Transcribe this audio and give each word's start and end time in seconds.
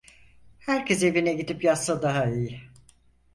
Herkes 0.59 1.03
evine 1.03 1.33
gidip 1.33 1.63
yatsa 1.63 2.01
daha 2.01 2.27
iyi. 2.29 2.61